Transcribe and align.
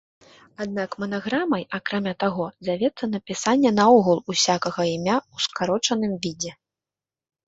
Аднак 0.63 0.93
манаграмай, 1.01 1.63
акрамя 1.77 2.13
таго, 2.23 2.47
завецца 2.67 3.09
напісанне 3.15 3.71
наогул 3.81 4.17
усякага 4.35 4.87
імя 4.95 5.17
ў 5.21 5.37
скарочаным 5.49 6.17
відзе. 6.25 6.51